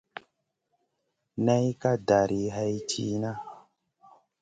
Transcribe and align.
Ney 1.45 1.67
ka 1.81 1.91
dari 2.07 2.41
hay 2.55 2.75
tìhna. 2.89 3.31